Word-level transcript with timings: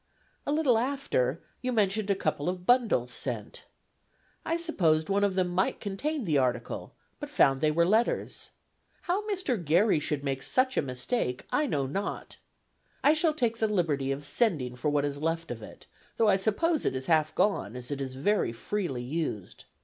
A 0.47 0.51
little 0.51 0.79
after, 0.79 1.43
you 1.61 1.71
mentioned 1.71 2.09
a 2.09 2.15
couple 2.15 2.49
of 2.49 2.65
bundles 2.65 3.11
sent. 3.13 3.65
I 4.43 4.57
supposed 4.57 5.09
one 5.09 5.23
of 5.23 5.35
them 5.35 5.49
might 5.49 5.79
contain 5.79 6.23
the 6.25 6.39
article, 6.39 6.95
but 7.19 7.29
found 7.29 7.61
they 7.61 7.69
were 7.69 7.85
letters. 7.85 8.49
How 9.01 9.23
Mr. 9.29 9.63
Garry 9.63 9.99
should 9.99 10.23
make 10.23 10.41
such 10.41 10.75
a 10.75 10.81
mistake 10.81 11.45
I 11.51 11.67
know 11.67 11.85
not. 11.85 12.37
I 13.03 13.13
shall 13.13 13.35
take 13.35 13.59
the 13.59 13.67
liberty 13.67 14.11
of 14.11 14.25
sending 14.25 14.75
for 14.75 14.89
what 14.89 15.05
is 15.05 15.19
left 15.19 15.51
of 15.51 15.61
it, 15.61 15.85
though 16.17 16.29
I 16.29 16.35
suppose 16.35 16.83
it 16.83 16.95
is 16.95 17.05
half 17.05 17.35
gone, 17.35 17.75
as 17.75 17.91
it 17.91 18.01
was 18.01 18.15
very 18.15 18.51
freely 18.51 19.03
used. 19.03 19.65